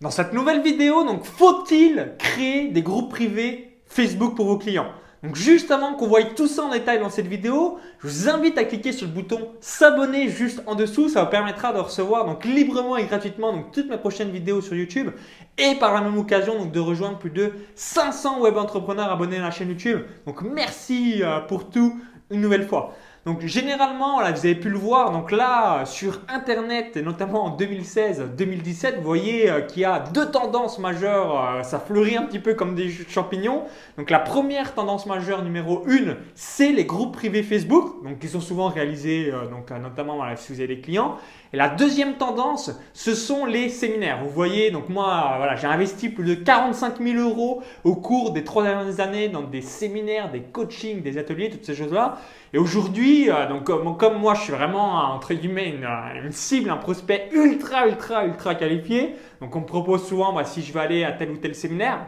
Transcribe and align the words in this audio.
Dans 0.00 0.12
cette 0.12 0.32
nouvelle 0.32 0.62
vidéo, 0.62 1.02
donc 1.02 1.24
faut-il 1.24 2.12
créer 2.20 2.68
des 2.68 2.82
groupes 2.82 3.10
privés 3.10 3.80
Facebook 3.86 4.36
pour 4.36 4.46
vos 4.46 4.56
clients? 4.56 4.92
Donc 5.24 5.34
juste 5.34 5.72
avant 5.72 5.94
qu'on 5.94 6.06
voie 6.06 6.22
tout 6.22 6.46
ça 6.46 6.62
en 6.62 6.70
détail 6.70 7.00
dans 7.00 7.10
cette 7.10 7.26
vidéo, 7.26 7.78
je 7.98 8.06
vous 8.06 8.28
invite 8.28 8.56
à 8.58 8.62
cliquer 8.62 8.92
sur 8.92 9.08
le 9.08 9.12
bouton 9.12 9.48
s'abonner 9.60 10.28
juste 10.28 10.62
en 10.66 10.76
dessous. 10.76 11.08
Ça 11.08 11.24
vous 11.24 11.30
permettra 11.30 11.72
de 11.72 11.80
recevoir 11.80 12.26
donc 12.26 12.44
librement 12.44 12.96
et 12.96 13.06
gratuitement 13.06 13.52
donc 13.52 13.72
toutes 13.72 13.90
mes 13.90 13.98
prochaines 13.98 14.30
vidéos 14.30 14.60
sur 14.60 14.76
YouTube 14.76 15.10
et 15.58 15.74
par 15.80 15.92
la 15.92 16.00
même 16.00 16.16
occasion 16.16 16.56
donc 16.56 16.70
de 16.70 16.78
rejoindre 16.78 17.18
plus 17.18 17.30
de 17.30 17.50
500 17.74 18.40
web 18.40 18.56
entrepreneurs 18.56 19.10
abonnés 19.10 19.38
à 19.38 19.42
la 19.42 19.50
chaîne 19.50 19.70
YouTube. 19.70 20.02
Donc 20.26 20.42
merci 20.42 21.24
euh, 21.24 21.40
pour 21.40 21.70
tout 21.70 22.00
une 22.30 22.40
nouvelle 22.40 22.68
fois. 22.68 22.94
Donc 23.26 23.44
généralement, 23.44 24.20
là, 24.20 24.32
vous 24.32 24.38
avez 24.38 24.54
pu 24.54 24.70
le 24.70 24.78
voir, 24.78 25.10
donc 25.10 25.32
là 25.32 25.84
sur 25.84 26.20
Internet, 26.28 26.96
et 26.96 27.02
notamment 27.02 27.44
en 27.44 27.56
2016-2017, 27.56 28.96
vous 28.96 29.02
voyez 29.02 29.50
euh, 29.50 29.60
qu'il 29.60 29.82
y 29.82 29.84
a 29.84 29.98
deux 29.98 30.30
tendances 30.30 30.78
majeures, 30.78 31.58
euh, 31.58 31.62
ça 31.62 31.78
fleurit 31.78 32.16
un 32.16 32.22
petit 32.22 32.38
peu 32.38 32.54
comme 32.54 32.74
des 32.74 32.88
champignons. 32.90 33.64
Donc 33.96 34.10
la 34.10 34.20
première 34.20 34.74
tendance 34.74 35.06
majeure 35.06 35.42
numéro 35.42 35.84
une, 35.86 36.16
c'est 36.34 36.72
les 36.72 36.84
groupes 36.84 37.12
privés 37.12 37.42
Facebook, 37.42 38.04
donc 38.04 38.18
qui 38.18 38.28
sont 38.28 38.40
souvent 38.40 38.68
réalisés, 38.68 39.30
euh, 39.32 39.46
donc 39.48 39.70
notamment 39.70 40.20
si 40.36 40.52
vous 40.52 40.60
avez 40.60 40.76
des 40.76 40.80
clients. 40.80 41.16
Et 41.52 41.56
la 41.56 41.68
deuxième 41.68 42.14
tendance, 42.14 42.70
ce 42.92 43.14
sont 43.14 43.46
les 43.46 43.70
séminaires. 43.70 44.22
Vous 44.22 44.28
voyez, 44.28 44.70
donc 44.70 44.90
moi, 44.90 45.34
voilà, 45.38 45.56
j'ai 45.56 45.66
investi 45.66 46.10
plus 46.10 46.24
de 46.24 46.34
45 46.34 47.00
000 47.00 47.18
euros 47.26 47.62
au 47.84 47.94
cours 47.94 48.32
des 48.32 48.44
trois 48.44 48.62
dernières 48.62 49.00
années 49.00 49.28
dans 49.28 49.42
des 49.42 49.62
séminaires, 49.62 50.30
des 50.30 50.42
coachings, 50.42 51.00
des 51.00 51.16
ateliers, 51.16 51.48
toutes 51.48 51.64
ces 51.64 51.74
choses-là. 51.74 52.18
Et 52.52 52.58
aujourd'hui, 52.58 53.07
euh, 53.28 53.46
donc 53.48 53.64
comme, 53.64 54.18
moi, 54.18 54.34
je 54.34 54.42
suis 54.42 54.52
vraiment 54.52 55.14
entre 55.14 55.34
guillemets 55.34 55.70
une, 55.70 55.86
une, 56.24 56.32
cible, 56.32 56.70
un 56.70 56.76
prospect 56.76 57.28
ultra, 57.32 57.86
ultra, 57.86 58.24
ultra 58.24 58.54
qualifié. 58.54 59.14
Donc 59.40 59.54
on 59.54 59.60
me 59.60 59.66
propose 59.66 60.06
souvent, 60.06 60.32
bah, 60.32 60.44
si 60.44 60.62
je 60.62 60.72
vais 60.72 60.80
aller 60.80 61.04
à 61.04 61.12
tel 61.12 61.30
ou 61.30 61.36
tel 61.36 61.54
séminaire. 61.54 62.06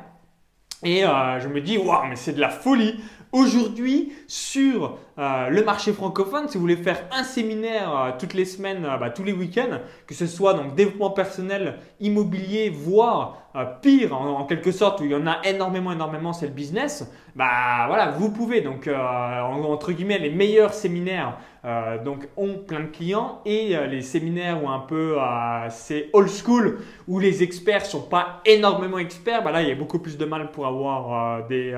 Et 0.82 1.04
euh, 1.04 1.40
je 1.40 1.48
me 1.48 1.60
dis, 1.60 1.79
waouh, 1.79 2.07
mais 2.09 2.16
c'est 2.16 2.32
de 2.32 2.40
la 2.40 2.48
folie. 2.48 3.01
Aujourd'hui, 3.32 4.12
sur 4.26 4.98
euh, 5.21 5.51
le 5.51 5.63
marché 5.63 5.93
francophone, 5.93 6.49
si 6.49 6.54
vous 6.54 6.63
voulez 6.63 6.76
faire 6.76 7.04
un 7.13 7.24
séminaire 7.24 7.95
euh, 7.95 8.10
toutes 8.18 8.32
les 8.32 8.46
semaines, 8.46 8.87
euh, 8.87 8.96
bah, 8.96 9.10
tous 9.10 9.23
les 9.23 9.35
week-ends, 9.35 9.80
que 10.07 10.15
ce 10.15 10.26
soit 10.26 10.54
donc 10.54 10.74
développement 10.74 11.10
personnel, 11.10 11.74
immobilier, 12.01 12.71
voire 12.71 13.37
pire 13.82 14.16
en, 14.16 14.45
quelque 14.45 14.71
sorte 14.71 15.01
où 15.01 15.04
il 15.04 15.10
y 15.10 15.15
en 15.15 15.26
a 15.26 15.41
énormément, 15.45 15.91
énormément, 15.91 16.32
c'est 16.32 16.46
le 16.46 16.52
business. 16.52 17.10
Bah 17.35 17.87
voilà, 17.88 18.13
vous 18.13 18.30
pouvez 18.30 18.60
donc 18.60 18.88
entre 18.88 19.91
guillemets 19.91 20.21
les 20.21 20.30
meilleurs 20.30 20.73
séminaires 20.73 21.37
donc 22.04 22.29
ont 22.37 22.59
plein 22.59 22.80
de 22.80 22.87
clients 22.87 23.41
et 23.45 23.76
les 23.88 24.02
séminaires 24.02 24.63
où 24.63 24.68
un 24.68 24.79
peu 24.79 25.16
c'est 25.68 26.10
old 26.13 26.29
school 26.29 26.79
où 27.09 27.18
les 27.18 27.43
experts 27.43 27.87
sont 27.87 28.02
pas 28.02 28.41
énormément 28.45 28.98
experts, 28.98 29.43
bah 29.43 29.51
là 29.51 29.63
il 29.63 29.68
y 29.68 29.73
a 29.73 29.76
beaucoup 29.76 29.98
plus 29.98 30.16
de 30.16 30.24
mal 30.24 30.52
pour 30.52 30.68
avoir 30.68 31.45
des 31.48 31.76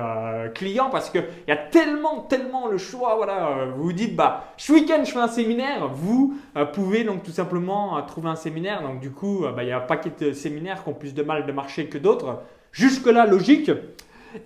clients 0.53 0.91
parce 0.91 1.09
que 1.09 1.19
il 1.47 1.49
y 1.49 1.53
a 1.53 1.57
tellement, 1.57 2.21
tellement 2.21 2.67
le 2.67 2.77
choix. 2.77 3.15
Voilà, 3.15 3.32
euh, 3.39 3.71
vous 3.75 3.83
vous 3.83 3.93
dites, 3.93 4.15
bah, 4.15 4.53
ce 4.57 4.73
week-end, 4.73 5.03
je 5.03 5.11
fais 5.11 5.19
un 5.19 5.27
séminaire. 5.27 5.87
Vous 5.87 6.37
euh, 6.57 6.65
pouvez 6.65 7.03
donc 7.03 7.23
tout 7.23 7.31
simplement 7.31 7.97
euh, 7.97 8.01
trouver 8.01 8.29
un 8.29 8.35
séminaire. 8.35 8.81
Donc, 8.81 8.99
du 8.99 9.11
coup, 9.11 9.45
bah, 9.55 9.63
il 9.63 9.69
y 9.69 9.71
a 9.71 9.77
un 9.77 9.81
paquet 9.81 10.11
de 10.19 10.33
séminaires 10.33 10.83
qui 10.83 10.89
ont 10.89 10.93
plus 10.93 11.13
de 11.13 11.23
mal 11.23 11.45
de 11.45 11.51
marcher 11.51 11.87
que 11.87 11.97
d'autres. 11.97 12.41
Jusque-là, 12.71 13.25
logique. 13.25 13.71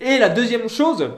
Et 0.02 0.18
la 0.18 0.30
deuxième 0.30 0.68
chose 0.68 1.10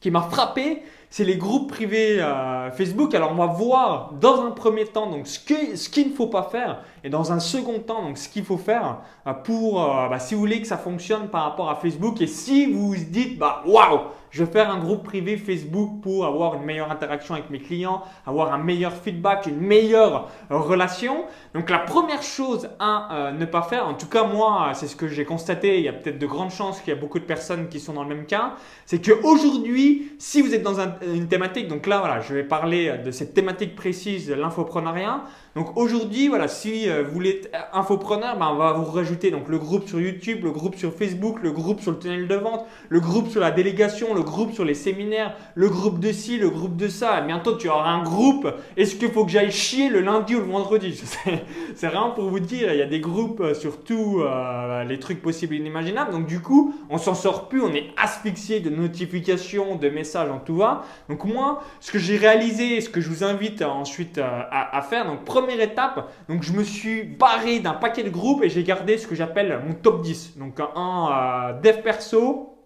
qui 0.00 0.10
m'a 0.10 0.22
frappé, 0.22 0.82
c'est 1.12 1.24
les 1.24 1.36
groupes 1.36 1.68
privés 1.68 2.24
Facebook. 2.72 3.14
Alors, 3.14 3.32
on 3.32 3.34
va 3.34 3.46
voir 3.46 4.14
dans 4.18 4.46
un 4.46 4.50
premier 4.50 4.86
temps 4.86 5.10
donc, 5.10 5.26
ce 5.26 5.38
qu'il 5.38 5.76
ce 5.76 5.90
qu'il 5.90 6.08
ne 6.08 6.14
faut 6.14 6.26
pas 6.26 6.44
faire 6.44 6.82
et 7.04 7.10
dans 7.10 7.32
un 7.32 7.38
second 7.38 7.80
temps 7.80 8.02
donc, 8.02 8.16
ce 8.16 8.30
qu'il 8.30 8.44
faut 8.44 8.56
faire 8.56 8.96
pour, 9.44 9.74
bah, 9.74 10.18
si 10.18 10.34
vous 10.34 10.40
voulez 10.40 10.62
que 10.62 10.66
ça 10.66 10.78
fonctionne 10.78 11.28
par 11.28 11.44
rapport 11.44 11.68
à 11.68 11.74
Facebook. 11.74 12.22
Et 12.22 12.26
si 12.26 12.72
vous 12.72 12.88
vous 12.88 12.96
dites, 12.96 13.38
bah, 13.38 13.62
waouh! 13.66 14.00
Je 14.32 14.44
vais 14.44 14.50
faire 14.50 14.70
un 14.70 14.78
groupe 14.78 15.04
privé 15.04 15.36
Facebook 15.36 16.00
pour 16.00 16.24
avoir 16.24 16.54
une 16.54 16.62
meilleure 16.62 16.90
interaction 16.90 17.34
avec 17.34 17.50
mes 17.50 17.58
clients, 17.58 18.02
avoir 18.26 18.54
un 18.54 18.58
meilleur 18.58 18.94
feedback, 18.94 19.44
une 19.44 19.60
meilleure 19.60 20.30
euh, 20.50 20.56
relation. 20.56 21.26
Donc 21.54 21.68
la 21.68 21.78
première 21.78 22.22
chose 22.22 22.70
à 22.78 23.14
euh, 23.14 23.32
ne 23.32 23.44
pas 23.44 23.60
faire, 23.60 23.86
en 23.86 23.92
tout 23.92 24.06
cas 24.06 24.24
moi, 24.24 24.70
c'est 24.72 24.86
ce 24.86 24.96
que 24.96 25.06
j'ai 25.06 25.26
constaté, 25.26 25.76
il 25.76 25.84
y 25.84 25.88
a 25.88 25.92
peut-être 25.92 26.18
de 26.18 26.26
grandes 26.26 26.50
chances 26.50 26.80
qu'il 26.80 26.94
y 26.94 26.96
a 26.96 27.00
beaucoup 27.00 27.18
de 27.18 27.26
personnes 27.26 27.68
qui 27.68 27.78
sont 27.78 27.92
dans 27.92 28.04
le 28.04 28.08
même 28.08 28.24
cas, 28.24 28.54
c'est 28.86 29.06
qu'aujourd'hui, 29.06 30.12
si 30.18 30.40
vous 30.40 30.54
êtes 30.54 30.62
dans 30.62 30.80
une 31.06 31.28
thématique, 31.28 31.68
donc 31.68 31.86
là 31.86 31.98
voilà, 32.00 32.20
je 32.20 32.34
vais 32.34 32.44
parler 32.44 32.98
de 33.04 33.10
cette 33.10 33.34
thématique 33.34 33.76
précise 33.76 34.28
de 34.28 34.34
l'infoprenariat. 34.34 35.22
Donc 35.54 35.76
aujourd'hui, 35.76 36.28
voilà, 36.28 36.48
si 36.48 36.88
euh, 36.88 37.02
vous 37.02 37.12
voulez 37.12 37.30
être 37.30 37.50
infopreneur, 37.74 38.38
ben, 38.38 38.48
on 38.52 38.56
va 38.56 38.72
vous 38.72 38.90
rajouter 38.90 39.30
donc 39.30 39.48
le 39.48 39.58
groupe 39.58 39.86
sur 39.86 40.00
YouTube, 40.00 40.44
le 40.44 40.50
groupe 40.50 40.76
sur 40.76 40.94
Facebook, 40.94 41.40
le 41.42 41.52
groupe 41.52 41.82
sur 41.82 41.90
le 41.90 41.98
tunnel 41.98 42.26
de 42.26 42.34
vente, 42.36 42.64
le 42.88 43.00
groupe 43.00 43.28
sur 43.28 43.40
la 43.42 43.50
délégation, 43.50 44.14
le 44.14 44.22
groupe 44.22 44.54
sur 44.54 44.64
les 44.64 44.72
séminaires, 44.72 45.36
le 45.54 45.68
groupe 45.68 46.00
de 46.00 46.10
ci, 46.10 46.38
le 46.38 46.48
groupe 46.48 46.76
de 46.76 46.88
ça. 46.88 47.20
bientôt, 47.20 47.54
tu 47.56 47.68
auras 47.68 47.90
un 47.90 48.02
groupe. 48.02 48.48
Est-ce 48.78 48.96
qu'il 48.96 49.10
faut 49.10 49.26
que 49.26 49.30
j'aille 49.30 49.52
chier 49.52 49.90
le 49.90 50.00
lundi 50.00 50.34
ou 50.34 50.40
le 50.40 50.46
vendredi? 50.46 50.98
C'est 51.74 51.86
vraiment 51.86 52.12
pour 52.12 52.30
vous 52.30 52.40
dire, 52.40 52.72
il 52.72 52.78
y 52.78 52.82
a 52.82 52.86
des 52.86 53.00
groupes 53.00 53.40
euh, 53.40 53.52
sur 53.52 53.84
tous 53.84 54.22
euh, 54.22 54.84
les 54.84 54.98
trucs 54.98 55.20
possibles 55.20 55.54
et 55.54 55.58
inimaginables. 55.58 56.12
Donc 56.12 56.26
du 56.26 56.40
coup, 56.40 56.74
on 56.88 56.96
s'en 56.96 57.14
sort 57.14 57.48
plus, 57.48 57.60
on 57.60 57.74
est 57.74 57.90
asphyxié 57.98 58.60
de 58.60 58.70
notifications, 58.70 59.76
de 59.76 59.90
messages 59.90 60.30
en 60.30 60.38
tout 60.38 60.56
va. 60.56 60.82
Donc 61.08 61.24
moi, 61.24 61.62
ce 61.80 61.90
que 61.90 61.98
j'ai 61.98 62.16
réalisé, 62.16 62.80
ce 62.80 62.88
que 62.88 63.00
je 63.00 63.08
vous 63.08 63.24
invite 63.24 63.62
ensuite 63.62 64.18
euh, 64.18 64.42
à, 64.50 64.82
faire, 64.82 65.06
donc 65.06 65.24
première 65.24 65.60
étape, 65.60 66.10
donc 66.28 66.42
je 66.42 66.52
me 66.52 66.64
suis 66.64 67.04
barré 67.04 67.60
d'un 67.60 67.74
paquet 67.74 68.02
de 68.02 68.10
groupes 68.10 68.42
et 68.42 68.48
j'ai 68.48 68.64
gardé 68.64 68.98
ce 68.98 69.06
que 69.06 69.14
j'appelle 69.14 69.60
mon 69.66 69.74
top 69.74 70.02
10. 70.02 70.38
Donc 70.38 70.58
un 70.60 71.54
dev 71.62 71.82
perso, 71.82 72.56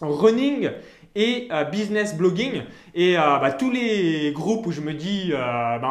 running 0.00 0.70
et 1.14 1.48
euh, 1.50 1.64
business 1.64 2.16
blogging. 2.16 2.62
Et 2.94 3.18
euh, 3.18 3.38
bah, 3.38 3.52
tous 3.52 3.70
les 3.70 4.32
groupes 4.32 4.66
où 4.66 4.72
je 4.72 4.80
me 4.80 4.94
dis, 4.94 5.30
euh, 5.32 5.78
bah, 5.78 5.88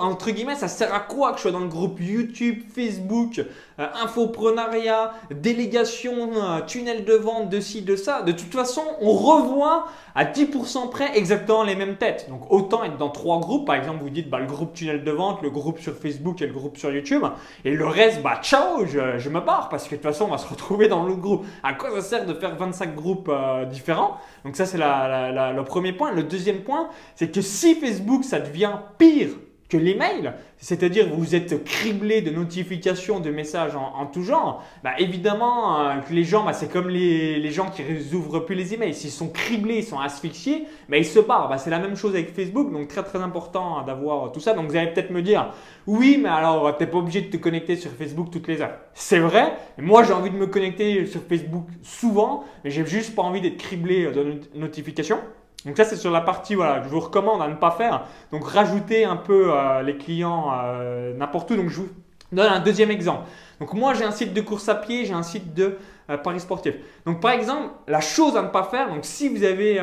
entre, 0.00 0.30
guillemets, 0.30 0.56
ça 0.56 0.68
sert 0.68 0.92
à 0.92 1.00
quoi 1.00 1.30
que 1.30 1.36
je 1.36 1.42
sois 1.42 1.52
dans 1.52 1.60
le 1.60 1.68
groupe 1.68 2.00
YouTube, 2.00 2.62
Facebook, 2.74 3.40
infoprenariat, 3.78 5.12
délégation, 5.30 6.30
tunnel 6.66 7.04
de 7.04 7.14
vente, 7.14 7.48
de 7.48 7.60
ci, 7.60 7.82
de 7.82 7.96
ça. 7.96 8.22
De 8.22 8.32
toute 8.32 8.52
façon, 8.52 8.82
on 9.00 9.12
revoit 9.12 9.86
à 10.14 10.24
10% 10.24 10.90
près 10.90 11.16
exactement 11.16 11.62
les 11.64 11.74
mêmes 11.74 11.96
têtes. 11.96 12.26
Donc 12.28 12.50
autant 12.50 12.84
être 12.84 12.96
dans 12.96 13.10
trois 13.10 13.40
groupes. 13.40 13.66
Par 13.66 13.76
exemple, 13.76 14.02
vous 14.02 14.10
dites 14.10 14.30
bah, 14.30 14.38
le 14.38 14.46
groupe 14.46 14.74
tunnel 14.74 15.04
de 15.04 15.10
vente, 15.10 15.42
le 15.42 15.50
groupe 15.50 15.78
sur 15.80 15.94
Facebook 15.94 16.40
et 16.42 16.46
le 16.46 16.52
groupe 16.52 16.76
sur 16.76 16.92
YouTube. 16.92 17.24
Et 17.64 17.72
le 17.72 17.86
reste, 17.86 18.22
bah 18.22 18.40
ciao, 18.42 18.86
je, 18.86 19.18
je 19.18 19.28
me 19.28 19.40
barre 19.40 19.68
parce 19.68 19.84
que 19.84 19.90
de 19.90 19.96
toute 19.96 20.10
façon, 20.10 20.26
on 20.26 20.30
va 20.30 20.38
se 20.38 20.48
retrouver 20.48 20.88
dans 20.88 21.04
l'autre 21.04 21.20
groupe. 21.20 21.46
À 21.62 21.74
quoi 21.74 21.90
ça 21.96 22.02
sert 22.02 22.26
de 22.26 22.34
faire 22.34 22.56
25 22.56 22.94
groupes 22.94 23.30
différents? 23.70 24.18
Donc 24.44 24.56
ça, 24.56 24.66
c'est 24.66 24.78
le 24.78 25.62
premier 25.62 25.92
point. 25.92 26.12
Le 26.12 26.22
deuxième 26.22 26.62
point, 26.62 26.88
c'est 27.14 27.30
que 27.30 27.40
si 27.40 27.74
Facebook, 27.74 28.24
ça 28.24 28.40
devient 28.40 28.72
pire 28.98 29.30
que 29.74 29.78
l'email, 29.78 30.32
c'est-à-dire 30.58 31.08
vous 31.12 31.34
êtes 31.34 31.64
criblé 31.64 32.22
de 32.22 32.30
notifications, 32.30 33.18
de 33.18 33.30
messages 33.30 33.74
en, 33.74 34.06
tout 34.06 34.22
genre, 34.22 34.62
bah 34.84 34.92
évidemment 34.98 35.80
euh, 35.80 35.96
que 35.96 36.12
les 36.12 36.22
gens, 36.22 36.44
bah, 36.44 36.52
c'est 36.52 36.70
comme 36.70 36.88
les, 36.88 37.50
gens 37.50 37.70
qui 37.70 37.82
ouvrent 38.14 38.38
plus 38.38 38.54
les 38.54 38.72
emails, 38.72 38.94
s'ils 38.94 39.10
sont 39.10 39.28
criblés, 39.28 39.78
ils 39.78 39.84
sont 39.84 39.98
asphyxiés, 39.98 40.66
bah, 40.88 40.96
ils 40.96 41.04
se 41.04 41.18
barrent. 41.18 41.48
Bah, 41.48 41.58
c'est 41.58 41.70
la 41.70 41.80
même 41.80 41.96
chose 41.96 42.14
avec 42.14 42.32
Facebook, 42.32 42.72
donc 42.72 42.86
très 42.86 43.02
très 43.02 43.18
important 43.18 43.82
d'avoir 43.82 44.30
tout 44.30 44.38
ça. 44.38 44.54
Donc 44.54 44.70
vous 44.70 44.76
allez 44.76 44.92
peut-être 44.92 45.10
me 45.10 45.22
dire, 45.22 45.52
oui, 45.88 46.20
mais 46.22 46.28
alors 46.28 46.76
tu 46.76 46.84
n'es 46.84 46.90
pas 46.90 46.98
obligé 46.98 47.22
de 47.22 47.30
te 47.30 47.36
connecter 47.36 47.74
sur 47.74 47.90
Facebook 47.90 48.30
toutes 48.30 48.46
les 48.46 48.62
heures. 48.62 48.78
C'est 48.94 49.18
vrai, 49.18 49.56
moi 49.76 50.04
j'ai 50.04 50.12
envie 50.12 50.30
de 50.30 50.36
me 50.36 50.46
connecter 50.46 51.04
sur 51.06 51.20
Facebook 51.22 51.66
souvent, 51.82 52.44
mais 52.62 52.70
j'ai 52.70 52.86
juste 52.86 53.16
pas 53.16 53.22
envie 53.22 53.40
d'être 53.40 53.56
criblé 53.56 54.04
de 54.12 54.40
notifications. 54.54 55.18
Donc 55.64 55.76
ça, 55.76 55.84
c'est 55.84 55.96
sur 55.96 56.10
la 56.10 56.20
partie, 56.20 56.54
voilà, 56.54 56.82
je 56.82 56.88
vous 56.88 57.00
recommande 57.00 57.40
à 57.40 57.48
ne 57.48 57.54
pas 57.54 57.70
faire. 57.70 58.04
Donc 58.32 58.46
rajouter 58.46 59.04
un 59.04 59.16
peu 59.16 59.52
euh, 59.52 59.82
les 59.82 59.96
clients 59.96 60.52
euh, 60.52 61.16
n'importe 61.16 61.50
où. 61.50 61.56
Donc 61.56 61.68
je 61.68 61.80
vous 61.80 61.88
donne 62.32 62.52
un 62.52 62.60
deuxième 62.60 62.90
exemple. 62.90 63.22
Donc 63.60 63.72
moi, 63.72 63.94
j'ai 63.94 64.04
un 64.04 64.10
site 64.10 64.34
de 64.34 64.40
course 64.40 64.68
à 64.68 64.74
pied, 64.74 65.06
j'ai 65.06 65.14
un 65.14 65.22
site 65.22 65.54
de 65.54 65.78
euh, 66.10 66.18
paris 66.18 66.40
sportif. 66.40 66.74
Donc 67.06 67.20
par 67.20 67.30
exemple, 67.30 67.70
la 67.88 68.02
chose 68.02 68.36
à 68.36 68.42
ne 68.42 68.48
pas 68.48 68.64
faire, 68.64 68.90
donc 68.90 69.06
si 69.06 69.30
vous 69.30 69.42
avez 69.42 69.80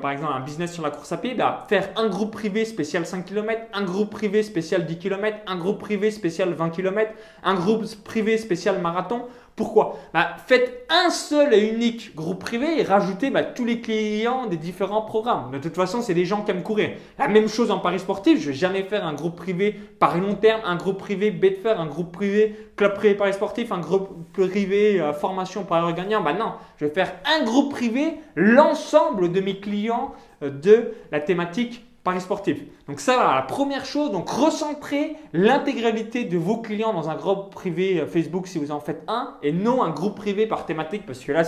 par 0.00 0.10
exemple 0.10 0.32
un 0.34 0.40
business 0.40 0.72
sur 0.72 0.82
la 0.82 0.90
course 0.90 1.12
à 1.12 1.18
pied, 1.18 1.34
bah, 1.34 1.64
faire 1.68 1.90
un 1.96 2.08
groupe 2.08 2.32
privé 2.32 2.64
spécial 2.64 3.06
5 3.06 3.24
km, 3.24 3.60
un 3.72 3.84
groupe 3.84 4.10
privé 4.10 4.42
spécial 4.42 4.84
10 4.84 4.98
km, 4.98 5.38
un 5.46 5.56
groupe 5.56 5.78
privé 5.78 6.10
spécial 6.10 6.52
20 6.54 6.70
km, 6.70 7.12
un 7.44 7.54
groupe 7.54 7.84
privé 8.02 8.36
spécial 8.36 8.80
marathon. 8.80 9.26
Pourquoi? 9.56 9.98
Bah, 10.12 10.36
Faites 10.46 10.84
un 10.90 11.10
seul 11.10 11.54
et 11.54 11.68
unique 11.68 12.14
groupe 12.16 12.40
privé 12.40 12.80
et 12.80 12.82
rajoutez 12.82 13.30
bah, 13.30 13.44
tous 13.44 13.64
les 13.64 13.80
clients 13.80 14.46
des 14.46 14.56
différents 14.56 15.02
programmes. 15.02 15.52
De 15.52 15.58
toute 15.58 15.76
façon, 15.76 16.02
c'est 16.02 16.14
des 16.14 16.24
gens 16.24 16.42
qui 16.42 16.50
aiment 16.50 16.64
courir. 16.64 16.90
La 17.18 17.28
même 17.28 17.48
chose 17.48 17.70
en 17.70 17.78
Paris 17.78 18.00
sportif. 18.00 18.40
Je 18.40 18.48
ne 18.48 18.52
vais 18.52 18.58
jamais 18.58 18.82
faire 18.82 19.06
un 19.06 19.14
groupe 19.14 19.36
privé 19.36 19.78
Paris 20.00 20.20
long 20.20 20.34
terme, 20.34 20.60
un 20.64 20.74
groupe 20.74 20.98
privé 20.98 21.30
Betfair, 21.30 21.80
un 21.80 21.86
groupe 21.86 22.10
privé 22.12 22.56
Club 22.76 22.94
privé 22.94 23.14
Paris 23.14 23.32
sportif, 23.32 23.70
un 23.70 23.78
groupe 23.78 24.32
privé 24.32 25.00
euh, 25.00 25.12
formation 25.12 25.62
Paris 25.64 25.94
gagnant. 25.94 26.22
Bah 26.22 26.32
non, 26.32 26.54
je 26.78 26.86
vais 26.86 26.92
faire 26.92 27.12
un 27.24 27.44
groupe 27.44 27.70
privé, 27.70 28.14
l'ensemble 28.34 29.30
de 29.30 29.40
mes 29.40 29.60
clients 29.60 30.14
euh, 30.42 30.50
de 30.50 30.94
la 31.12 31.20
thématique 31.20 31.84
Paris 32.04 32.20
sportif. 32.20 32.58
Donc 32.86 33.00
ça, 33.00 33.14
voilà, 33.14 33.34
la 33.34 33.42
première 33.42 33.86
chose, 33.86 34.12
donc 34.12 34.28
recentrer 34.28 35.16
l'intégralité 35.32 36.24
de 36.24 36.36
vos 36.36 36.58
clients 36.58 36.92
dans 36.92 37.08
un 37.08 37.16
groupe 37.16 37.50
privé 37.50 38.00
euh, 38.00 38.06
Facebook 38.06 38.46
si 38.46 38.58
vous 38.58 38.70
en 38.70 38.78
faites 38.78 39.02
un, 39.08 39.36
et 39.42 39.52
non 39.52 39.82
un 39.82 39.90
groupe 39.90 40.14
privé 40.14 40.46
par 40.46 40.66
thématique, 40.66 41.06
parce 41.06 41.20
que 41.20 41.32
là, 41.32 41.42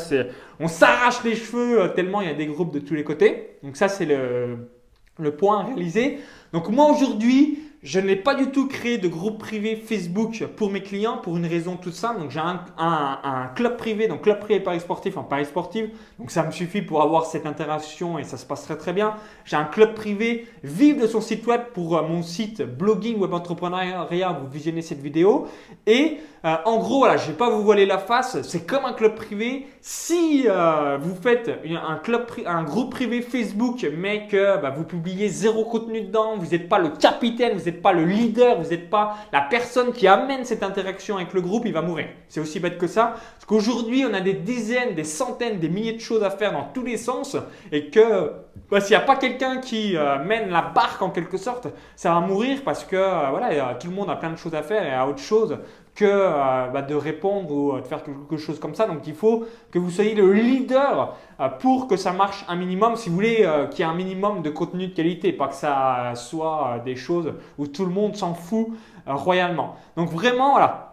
on 0.59 0.67
s'arrache 0.67 1.23
les 1.25 1.37
cheveux 1.37 1.83
euh, 1.83 1.89
tellement 1.89 2.23
il 2.23 2.29
y 2.29 2.31
a 2.31 2.35
des 2.35 2.47
groupes 2.47 2.73
de 2.73 2.79
tous 2.79 2.95
les 2.95 3.05
côtés. 3.05 3.59
Donc 3.63 3.77
ça, 3.77 3.89
c'est 3.89 4.07
le, 4.07 4.71
le 5.19 5.37
point 5.37 5.61
à 5.61 5.65
réaliser. 5.65 6.21
Donc 6.55 6.71
moi 6.71 6.91
aujourd'hui, 6.91 7.59
je 7.87 8.01
n'ai 8.01 8.17
pas 8.17 8.35
du 8.35 8.51
tout 8.51 8.67
créé 8.67 8.99
de 8.99 9.07
groupe 9.07 9.39
privé 9.39 9.77
Facebook 9.77 10.45
pour 10.57 10.73
mes 10.73 10.83
clients 10.83 11.19
pour 11.19 11.37
une 11.37 11.47
raison 11.47 11.77
toute 11.77 11.95
simple. 11.95 12.19
Donc 12.19 12.33
j'ai 12.33 12.41
un, 12.41 13.53
club 13.55 13.77
privé, 13.77 14.09
donc 14.09 14.23
club 14.23 14.41
privé 14.41 14.59
Paris 14.59 14.81
sportif 14.81 15.17
en 15.17 15.23
Paris 15.23 15.45
sportif. 15.45 15.87
Donc 16.19 16.33
ça 16.33 16.43
me 16.43 16.51
suffit 16.51 16.83
pour 16.83 17.01
avoir 17.01 17.27
cette 17.27 17.47
interaction 17.47 18.19
et 18.19 18.25
ça 18.25 18.39
se 18.39 18.45
passe 18.45 18.65
très 18.65 18.77
très 18.77 18.93
bien. 18.93 19.15
J'ai 19.45 19.55
un 19.55 19.65
club 19.65 19.95
privé 19.95 20.49
vive 20.65 21.01
de 21.01 21.07
son 21.07 21.21
site 21.21 21.47
web 21.47 21.61
pour 21.75 21.97
euh, 21.97 22.03
mon 22.03 22.25
site 22.25 22.61
blogging 22.61 23.21
web 23.21 23.33
entrepreneuriat. 23.33 24.33
Vous 24.33 24.49
visionnez 24.49 24.83
cette 24.83 25.01
vidéo 25.01 25.47
et 25.87 26.19
euh, 26.47 26.55
en 26.65 26.79
gros, 26.79 26.99
voilà, 26.99 27.17
je 27.17 27.27
vais 27.27 27.37
pas 27.37 27.51
vous 27.51 27.63
voiler 27.63 27.87
la 27.87 27.99
face. 27.99 28.41
C'est 28.43 28.67
comme 28.67 28.85
un 28.85 28.93
club 28.93 29.17
privé. 29.17 29.67
Si 29.81 30.45
euh, 30.47 30.97
vous 31.01 31.17
faites 31.17 31.51
un 31.65 31.97
club, 31.97 32.27
un 32.47 32.63
groupe 32.63 32.93
privé 32.93 33.21
Facebook, 33.21 33.85
mais 33.97 34.29
que 34.29 34.61
bah, 34.61 34.71
vous 34.71 34.85
publiez 34.85 35.29
zéro 35.29 35.65
contenu 35.65 36.03
dedans, 36.03 36.37
vous 36.37 36.51
n'êtes 36.51 36.69
pas 36.69 36.79
le 36.79 36.91
capitaine, 36.91 37.59
vous 37.59 37.65
n'êtes 37.65 37.76
pas 37.83 37.93
le 37.93 38.05
leader, 38.05 38.61
vous 38.61 38.71
n'êtes 38.71 38.91
pas 38.91 39.17
la 39.33 39.41
personne 39.41 39.93
qui 39.93 40.07
amène 40.07 40.45
cette 40.45 40.63
interaction 40.63 41.17
avec 41.17 41.33
le 41.33 41.41
groupe, 41.41 41.65
il 41.67 41.73
va 41.73 41.83
mourir. 41.83 42.07
C'est 42.29 42.41
aussi 42.41 42.61
bête 42.61 42.79
que 42.79 42.87
ça. 42.87 43.15
Parce 43.35 43.45
qu'aujourd'hui, 43.47 44.05
on 44.09 44.15
a 44.15 44.21
des 44.21 44.35
dizaines, 44.35 44.95
des 44.95 45.05
centaines, 45.05 45.59
des 45.59 45.69
milliers 45.69 45.95
de 45.95 46.01
choses 46.01 46.23
à 46.23 46.31
faire 46.31 46.53
dans 46.53 46.65
tous 46.75 46.83
les 46.83 46.97
sens, 46.97 47.37
et 47.73 47.91
que 47.91 48.33
bah, 48.71 48.81
s'il 48.81 48.97
n'y 48.97 49.03
a 49.03 49.07
pas 49.07 49.17
quelqu'un 49.17 49.59
qui 49.59 49.97
euh, 49.97 50.19
mène 50.25 50.51
la 50.51 50.63
barque 50.63 51.03
en 51.03 51.11
quelque 51.11 51.37
sorte, 51.37 51.69
ça 51.95 52.13
va 52.13 52.21
mourir 52.21 52.63
parce 52.65 52.85
que 52.85 52.97
voilà, 53.31 53.75
tout 53.75 53.89
le 53.89 53.95
monde 53.95 54.11
a 54.11 54.17
plein 54.17 54.31
de 54.31 54.37
choses 54.37 54.55
à 54.55 54.63
faire 54.63 54.85
et 54.85 54.93
a 54.93 55.07
autre 55.07 55.21
chose 55.21 55.59
que 55.97 56.05
euh, 56.05 56.69
bah, 56.69 56.83
de 56.83 56.95
répondre 56.95 57.51
ou 57.51 57.73
euh, 57.73 57.81
de 57.81 57.87
faire 57.87 58.05
quelque 58.05 58.37
chose 58.37 58.61
comme 58.61 58.75
ça. 58.75 58.87
Donc 58.87 59.07
il 59.07 59.15
faut 59.15 59.47
que 59.73 59.79
vous 59.79 59.91
soyez 59.91 60.15
le 60.15 60.33
leader 60.33 61.17
euh, 61.41 61.49
pour 61.49 61.89
que 61.89 61.97
ça 61.97 62.13
marche 62.13 62.45
un 62.49 62.55
minimum. 62.55 62.95
Si 62.97 63.09
vous 63.09 63.17
voulez 63.17 63.49
qu'il 63.71 63.81
y 63.81 63.83
ait 63.89 63.91
un 63.91 63.95
minimum 63.95 64.43
de 64.43 64.51
contenu 64.51 64.89
de 64.89 64.95
qualité, 64.95 65.33
pas 65.33 65.49
que 65.49 65.55
ça 65.55 66.13
soit 66.15 66.83
des 66.85 66.95
choses 66.95 67.33
où 67.59 67.67
tout 67.67 67.85
le 67.85 67.91
monde 67.91 68.15
s'en 68.15 68.35
fout 68.35 68.69
royalement. 69.07 69.77
Donc 69.97 70.11
vraiment, 70.11 70.51
voilà, 70.51 70.86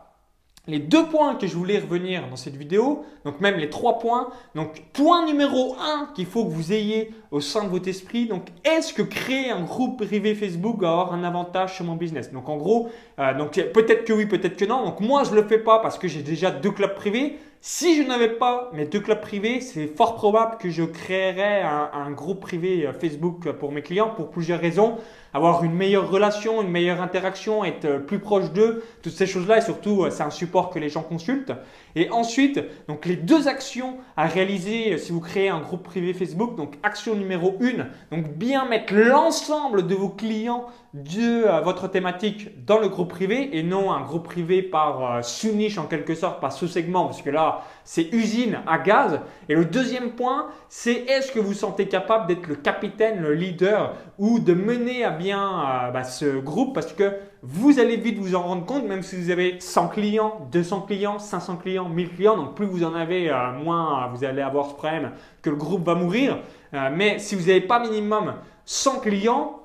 les 0.65 0.80
deux 0.80 1.06
points 1.07 1.36
que 1.36 1.45
je 1.45 1.57
voulais 1.57 1.77
revenir 1.77 2.30
dans 2.30 2.38
cette 2.38 2.56
vidéo, 2.56 3.04
donc 3.25 3.42
même 3.42 3.57
les 3.57 3.69
trois 3.69 4.00
points. 4.00 4.30
Donc 4.56 4.81
point 4.94 5.25
numéro 5.25 5.75
un 5.77 6.10
qu'il 6.15 6.25
faut 6.25 6.45
que 6.45 6.51
vous 6.51 6.71
ayez 6.71 7.12
au 7.31 7.42
sein 7.42 7.65
de 7.65 7.69
votre 7.69 7.89
esprit, 7.89 8.27
donc 8.27 8.48
est-ce 8.63 8.94
que 8.94 9.01
créer 9.01 9.50
un 9.50 9.63
groupe 9.63 10.06
privé 10.06 10.36
Facebook 10.36 10.80
va 10.80 10.92
avoir 10.92 11.13
un 11.13 11.25
avantage 11.25 11.75
sur 11.75 11.83
mon 11.83 11.95
business? 11.95 12.31
Donc 12.31 12.48
en 12.48 12.56
gros, 12.56 12.89
euh, 13.19 13.33
peut-être 13.74 14.06
que 14.06 14.13
oui, 14.13 14.25
peut-être 14.25 14.56
que 14.56 14.63
non. 14.63 14.86
Donc 14.86 15.01
moi 15.01 15.24
je 15.25 15.36
le 15.36 15.44
fais 15.44 15.60
pas 15.60 15.80
parce 15.80 15.98
que 15.98 16.07
j'ai 16.07 16.21
déjà 16.21 16.50
deux 16.50 16.71
clubs 16.71 16.95
privés. 16.95 17.39
Si 17.59 18.01
je 18.01 18.07
n'avais 18.07 18.30
pas 18.30 18.69
mes 18.74 18.86
deux 18.86 19.00
clubs 19.00 19.21
privés, 19.21 19.59
c'est 19.59 19.88
fort 19.88 20.16
probable 20.16 20.57
que 20.57 20.69
je 20.69 20.83
créerais 20.83 21.62
un, 21.62 22.12
groupe 22.12 22.42
privé 22.42 22.88
euh, 22.88 22.94
Facebook 22.94 23.51
pour 23.51 23.74
mes 23.74 23.81
clients 23.81 24.12
pour 24.16 24.30
plusieurs 24.30 24.62
raisons 24.62 24.98
avoir 25.33 25.63
une 25.63 25.74
meilleure 25.74 26.09
relation, 26.09 26.62
une 26.62 26.69
meilleure 26.69 27.01
interaction, 27.01 27.65
être 27.65 27.85
euh, 27.85 28.00
plus 28.00 28.19
proche 28.19 28.51
d'eux, 28.51 28.83
toutes 29.01 29.13
ces 29.13 29.25
choses-là 29.25 29.57
et 29.57 29.62
surtout 29.62 30.03
euh, 30.03 30.09
c'est 30.12 30.24
un 30.24 30.30
support 30.30 30.69
que 30.69 30.80
les 30.80 30.89
gens 30.89 31.01
consultent. 31.01 31.53
Et 31.95 32.09
ensuite, 32.09 32.59
donc 32.88 33.06
les 33.06 33.15
deux 33.15 33.47
actions 33.47 33.97
à 34.15 34.27
réaliser 34.27 34.94
euh, 34.94 34.97
si 34.97 35.12
vous 35.12 35.19
créez 35.19 35.50
un 35.50 35.59
groupe 35.59 35.83
privé 35.83 36.13
Facebook. 36.13 36.56
Donc 36.56 36.75
action 36.83 37.15
numéro 37.15 37.57
1, 37.62 38.15
donc 38.15 38.30
bien 38.33 38.65
mettre 38.65 38.94
l'ensemble 38.94 39.88
de 39.88 39.95
vos 39.95 40.09
clients 40.09 40.65
de 40.94 41.63
votre 41.63 41.88
thématique 41.88 42.63
dans 42.65 42.77
le 42.77 42.88
groupe 42.88 43.09
privé 43.09 43.57
et 43.57 43.63
non 43.63 43.91
un 43.91 44.01
groupe 44.01 44.25
privé 44.25 44.62
par 44.62 45.25
sous-niche 45.25 45.80
en 45.80 45.88
quelque 45.88 46.13
sorte, 46.13 46.39
par 46.39 46.53
sous-segment 46.53 47.06
parce 47.06 47.24
que 47.24 47.31
là 47.31 47.63
c'est 47.83 48.13
usine 48.13 48.59
à 48.68 48.77
gaz. 48.77 49.19
Et 49.50 49.56
le 49.56 49.65
deuxième 49.65 50.12
point, 50.12 50.47
c'est 50.69 50.94
est-ce 50.94 51.31
que 51.31 51.39
vous 51.39 51.53
sentez 51.53 51.88
capable 51.88 52.27
d'être 52.27 52.47
le 52.47 52.56
capitaine, 52.56 53.21
le 53.21 53.33
leader 53.33 53.95
ou 54.18 54.39
de 54.39 54.53
mener 54.53 55.03
à 55.03 55.09
bien 55.09 55.23
euh, 55.31 55.92
bah, 55.92 56.04
ce 56.04 56.40
groupe 56.40 56.74
parce 56.74 56.94
que 56.94 57.14
vous 57.42 57.80
allez 57.80 57.98
vite 57.98 58.20
vous 58.20 58.36
en 58.36 58.42
rendre 58.42 58.66
compte, 58.66 58.86
même 58.86 59.04
si 59.04 59.16
vous 59.16 59.30
avez 59.30 59.60
100 59.60 59.90
clients, 59.90 60.48
200 60.52 60.81
clients, 60.81 61.20
500 61.20 61.58
clients, 61.58 61.88
1000 61.88 62.16
clients, 62.16 62.38
donc 62.38 62.56
plus 62.56 62.66
vous 62.66 62.84
en 62.84 62.94
avez, 62.94 63.30
euh, 63.30 63.52
moins 63.64 64.08
vous 64.14 64.24
allez 64.24 64.42
avoir 64.42 64.68
ce 64.68 64.74
problème 64.74 65.12
que 65.42 65.50
le 65.50 65.56
groupe 65.56 65.86
va 65.86 65.96
mourir. 65.96 66.40
Euh, 66.74 66.90
mais 66.94 67.20
si 67.20 67.36
vous 67.36 67.48
n'avez 67.48 67.62
pas 67.62 67.80
minimum 67.80 68.34
100 68.66 69.00
clients, 69.00 69.62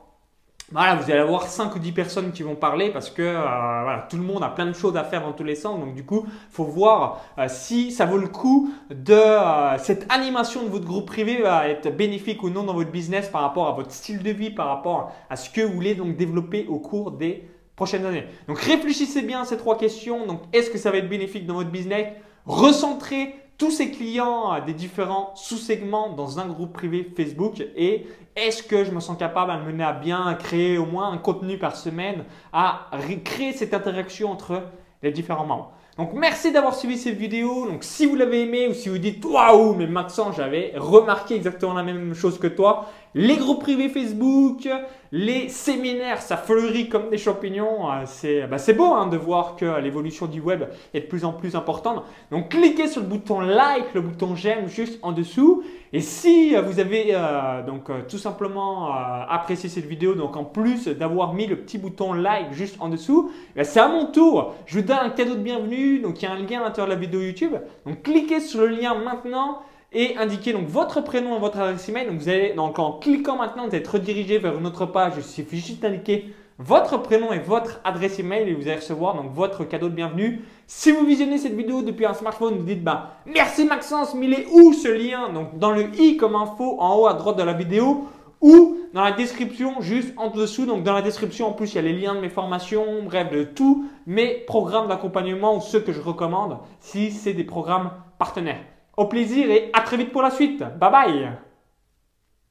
voilà, 0.71 0.97
vous 0.97 1.11
allez 1.11 1.21
avoir 1.21 1.47
5 1.47 1.75
ou 1.77 1.79
10 1.79 1.93
personnes 1.93 2.31
qui 2.31 2.43
vont 2.43 2.55
parler 2.55 2.91
parce 2.91 3.09
que 3.09 3.23
euh, 3.23 3.41
voilà, 3.41 4.07
tout 4.11 4.19
le 4.19 4.23
monde 4.23 4.43
a 4.43 4.51
plein 4.51 4.67
de 4.67 4.75
choses 4.75 4.99
à 4.99 5.05
faire 5.05 5.23
dans 5.23 5.33
tous 5.33 5.45
les 5.45 5.55
sens. 5.55 5.81
Donc 5.81 5.95
du 5.95 6.05
coup, 6.05 6.27
faut 6.51 6.65
voir 6.65 7.23
euh, 7.39 7.47
si 7.49 7.91
ça 7.91 8.05
vaut 8.05 8.19
le 8.19 8.29
coup 8.29 8.71
de 8.91 9.15
euh, 9.15 9.79
cette 9.79 10.05
animation 10.13 10.63
de 10.65 10.69
votre 10.69 10.85
groupe 10.85 11.07
privé 11.07 11.41
va 11.41 11.69
être 11.69 11.97
bénéfique 11.97 12.43
ou 12.43 12.51
non 12.51 12.65
dans 12.65 12.75
votre 12.75 12.91
business 12.91 13.29
par 13.29 13.41
rapport 13.41 13.67
à 13.69 13.73
votre 13.73 13.93
style 13.93 14.23
de 14.23 14.31
vie, 14.31 14.51
par 14.51 14.69
rapport 14.69 15.13
à 15.31 15.37
ce 15.37 15.49
que 15.49 15.63
vous 15.63 15.73
voulez 15.73 15.95
donc 15.95 16.17
développer 16.17 16.67
au 16.69 16.79
cours 16.79 17.13
des 17.13 17.49
prochaines 17.75 18.05
années. 18.05 18.27
Donc 18.47 18.59
réfléchissez 18.59 19.23
bien 19.23 19.41
à 19.41 19.45
ces 19.47 19.57
trois 19.57 19.79
questions. 19.79 20.27
Donc 20.27 20.43
est-ce 20.53 20.69
que 20.69 20.77
ça 20.77 20.91
va 20.91 20.99
être 20.99 21.09
bénéfique 21.09 21.47
dans 21.47 21.55
votre 21.55 21.71
business? 21.71 22.09
Recentrez 22.45 23.35
tous 23.59 23.73
ces 23.73 23.91
clients 23.91 24.65
des 24.65 24.73
différents 24.73 25.33
sous-segments 25.35 26.11
dans 26.11 26.39
un 26.39 26.47
groupe 26.47 26.73
privé 26.73 27.13
Facebook 27.17 27.61
et 27.77 28.07
est-ce 28.37 28.63
que 28.63 28.85
je 28.85 28.93
me 28.93 29.01
sens 29.01 29.19
capable 29.19 29.53
de 29.53 29.73
mener 29.73 29.83
à 29.83 29.93
bien, 29.93 30.33
créer 30.35 30.79
au 30.79 30.87
moins 30.87 31.11
un 31.11 31.19
contenu 31.19 31.59
par 31.59 31.75
semaine, 31.75 32.25
à 32.53 32.89
créer 33.25 33.53
cette 33.53 33.75
interaction 33.75 34.31
entre 34.31 34.63
les 35.03 35.11
différents 35.11 35.45
membres? 35.45 35.73
Donc 35.99 36.13
merci 36.15 36.53
d'avoir 36.53 36.77
suivi 36.77 36.97
cette 36.97 37.17
vidéo. 37.17 37.67
Donc 37.67 37.83
si 37.83 38.07
vous 38.07 38.15
l'avez 38.15 38.43
aimé 38.43 38.69
ou 38.69 38.73
si 38.73 38.89
vous 38.89 38.99
dites 38.99 39.25
waouh 39.25 39.75
mais 39.75 39.89
Maxence 39.89 40.37
j'avais 40.37 40.73
remarqué 40.77 41.35
exactement 41.35 41.75
la 41.75 41.83
même 41.83 42.15
chose 42.15 42.39
que 42.39 42.47
toi, 42.47 42.87
les 43.15 43.37
groupes 43.37 43.63
privés 43.63 43.89
Facebook, 43.89 44.69
les 45.13 45.49
séminaires, 45.49 46.21
ça 46.21 46.37
fleurit 46.37 46.89
comme 46.91 47.09
des 47.09 47.17
champignons. 47.17 47.91
Euh, 47.91 48.03
c'est 48.05 48.47
bah, 48.47 48.59
beau 48.77 48.93
hein, 48.93 49.07
de 49.07 49.17
voir 49.17 49.57
que 49.57 49.81
l'évolution 49.81 50.27
du 50.27 50.41
web 50.41 50.65
est 50.93 51.01
de 51.01 51.07
plus 51.07 51.25
en 51.25 51.33
plus 51.33 51.57
importante. 51.57 52.05
Donc 52.31 52.51
cliquez 52.51 52.87
sur 52.87 53.01
le 53.01 53.09
bouton 53.09 53.41
like, 53.41 53.95
le 53.95 54.03
bouton 54.03 54.35
j'aime 54.35 54.69
juste 54.69 54.99
en 55.03 55.13
dessous. 55.13 55.63
Et 55.95 56.03
si 56.03 56.55
euh, 56.55 56.61
vous 56.61 56.81
avez 56.81 57.09
euh, 57.13 57.63
donc 57.67 57.91
tout 58.09 58.19
simplement 58.19 58.93
apprécié 59.29 59.71
cette 59.71 59.87
vidéo, 59.87 60.15
donc 60.15 60.37
en 60.37 60.45
plus 60.45 60.89
d'avoir 60.89 61.33
mis 61.33 61.47
le 61.47 61.57
petit 61.57 61.79
bouton 61.79 62.13
like 62.13 62.53
juste 62.53 62.77
en 62.81 62.91
dessous, 62.91 63.31
eh 63.57 63.65
c'est 63.65 63.81
à 63.81 63.89
mon 63.89 64.07
tour. 64.07 64.55
Je 64.67 64.79
vous 64.79 64.87
donne 64.87 64.99
un 64.99 65.11
cadeau 65.11 65.35
de 65.35 65.41
bienvenue. 65.41 65.88
Donc 65.97 66.21
il 66.21 66.27
y 66.27 66.29
a 66.29 66.33
un 66.33 66.39
lien 66.39 66.61
à 66.61 66.65
l'intérieur 66.65 66.87
de 66.87 66.93
la 66.93 67.01
vidéo 67.01 67.21
YouTube. 67.21 67.55
Donc 67.87 68.03
cliquez 68.03 68.41
sur 68.41 68.61
le 68.61 68.69
lien 68.69 68.95
maintenant 68.95 69.61
et 69.93 70.17
indiquez 70.19 70.53
donc 70.53 70.67
votre 70.67 71.01
prénom 71.01 71.37
et 71.37 71.41
votre 71.41 71.59
adresse 71.59 71.89
email. 71.89 72.07
Donc 72.07 72.21
vous 72.21 72.29
allez 72.29 72.53
donc 72.55 72.79
en 72.79 72.93
cliquant 72.93 73.37
maintenant, 73.37 73.67
vous 73.69 73.75
êtes 73.75 73.89
redirigé 73.89 74.39
vers 74.39 74.57
une 74.57 74.67
autre 74.67 74.87
page. 74.87 75.15
Il 75.17 75.25
suffit 75.25 75.57
juste 75.57 75.81
d'indiquer 75.81 76.33
votre 76.59 77.01
prénom 77.01 77.33
et 77.33 77.39
votre 77.39 77.81
adresse 77.85 78.19
email 78.19 78.49
et 78.49 78.55
vous 78.55 78.63
allez 78.63 78.77
recevoir 78.77 79.15
donc 79.15 79.33
votre 79.33 79.65
cadeau 79.65 79.89
de 79.89 79.95
bienvenue. 79.95 80.43
Si 80.67 80.91
vous 80.91 81.07
visionnez 81.07 81.39
cette 81.39 81.55
vidéo 81.55 81.83
depuis 81.83 82.05
un 82.05 82.15
smartphone, 82.15 82.57
vous 82.57 82.65
dites 82.65 82.83
bah 82.83 83.21
merci 83.27 83.65
Maxence, 83.65 84.15
mais 84.15 84.27
il 84.27 84.35
est 84.35 84.47
où 84.53 84.73
ce 84.73 84.89
lien 84.89 85.29
Donc 85.33 85.59
dans 85.59 85.71
le 85.71 85.89
i 86.01 86.17
comme 86.17 86.35
info 86.35 86.77
en 86.81 86.97
haut 86.97 87.07
à 87.07 87.15
droite 87.15 87.39
de 87.39 87.45
la 87.45 87.53
vidéo 87.53 88.09
ou 88.41 88.79
dans 88.95 89.03
la 89.03 89.13
description 89.13 89.81
juste 89.81 90.13
en 90.17 90.31
dessous. 90.31 90.67
Donc 90.67 90.83
dans 90.83 90.95
la 90.95 91.03
description 91.03 91.49
en 91.49 91.53
plus 91.53 91.73
il 91.73 91.77
y 91.77 91.79
a 91.79 91.83
les 91.83 91.93
liens 91.99 92.15
de 92.15 92.21
mes 92.21 92.29
formations, 92.29 93.03
bref 93.05 93.31
de 93.31 93.45
tous 93.45 93.87
mes 94.07 94.45
programmes 94.47 94.89
d'accompagnement 94.89 95.57
ou 95.57 95.61
ceux 95.61 95.81
que 95.81 95.93
je 95.93 96.01
recommande 96.01 96.59
si 96.81 97.11
c'est 97.11 97.35
des 97.35 97.45
programmes 97.45 97.91
partenaires. 98.19 98.65
Au 98.97 99.07
plaisir 99.07 99.51
et 99.51 99.71
à 99.73 99.81
très 99.81 99.97
vite 99.97 100.13
pour 100.13 100.23
la 100.23 100.31
suite. 100.31 100.59
Bye 100.59 100.91
bye 100.91 101.39